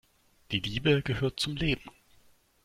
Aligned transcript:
Die 0.49 0.61
Liebe 0.61 1.03
gehört 1.03 1.39
zum 1.39 1.55
Leben. 1.55 1.91